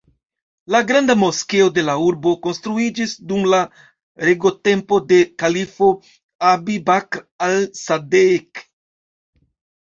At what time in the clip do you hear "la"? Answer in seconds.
0.75-0.79, 1.89-1.93, 3.55-3.59